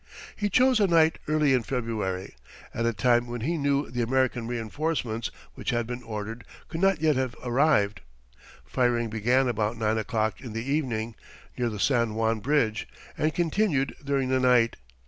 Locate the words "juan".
12.15-12.39